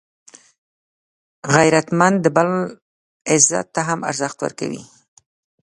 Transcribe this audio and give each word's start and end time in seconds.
غیرتمند 1.55 2.17
د 2.21 2.25
بل 2.35 2.49
عزت 3.31 3.67
ته 3.75 3.81
هم 3.87 3.99
ارزښت 4.09 4.37
ورکوي 4.41 4.83